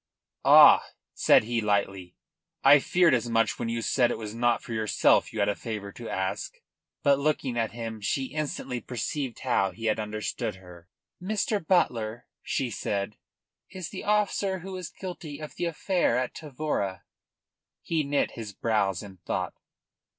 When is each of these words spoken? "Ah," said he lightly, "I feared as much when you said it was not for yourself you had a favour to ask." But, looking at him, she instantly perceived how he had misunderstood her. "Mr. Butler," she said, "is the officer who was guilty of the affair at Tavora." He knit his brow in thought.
"Ah," 0.45 0.83
said 1.13 1.43
he 1.43 1.61
lightly, 1.61 2.15
"I 2.63 2.79
feared 2.79 3.13
as 3.13 3.29
much 3.29 3.59
when 3.59 3.69
you 3.69 3.83
said 3.83 4.09
it 4.09 4.17
was 4.17 4.33
not 4.33 4.63
for 4.63 4.73
yourself 4.73 5.31
you 5.31 5.37
had 5.41 5.47
a 5.47 5.53
favour 5.53 5.91
to 5.91 6.09
ask." 6.09 6.55
But, 7.03 7.19
looking 7.19 7.55
at 7.55 7.73
him, 7.73 8.01
she 8.01 8.25
instantly 8.33 8.81
perceived 8.81 9.41
how 9.41 9.69
he 9.69 9.85
had 9.85 9.97
misunderstood 9.99 10.55
her. 10.55 10.89
"Mr. 11.21 11.63
Butler," 11.63 12.25
she 12.41 12.71
said, 12.71 13.17
"is 13.69 13.89
the 13.89 14.03
officer 14.03 14.57
who 14.57 14.71
was 14.71 14.89
guilty 14.89 15.37
of 15.39 15.53
the 15.55 15.65
affair 15.65 16.17
at 16.17 16.33
Tavora." 16.33 17.03
He 17.83 18.03
knit 18.03 18.31
his 18.31 18.53
brow 18.53 18.95
in 19.03 19.17
thought. 19.17 19.53